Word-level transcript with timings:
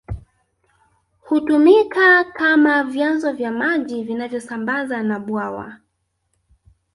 Hutumika 1.19 2.23
kama 2.23 2.83
vyanzo 2.83 3.33
vya 3.33 3.51
maji 3.51 4.03
vinavyosambaza 4.03 5.03
na 5.03 5.19
bwawa 5.19 5.77